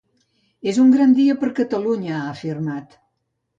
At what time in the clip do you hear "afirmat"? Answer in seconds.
2.35-3.01